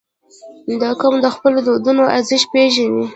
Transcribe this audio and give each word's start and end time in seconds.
•دا 0.81 0.89
قوم 1.01 1.15
د 1.21 1.27
خپلو 1.35 1.59
دودونو 1.67 2.03
ارزښت 2.15 2.47
پېژني. 2.53 3.05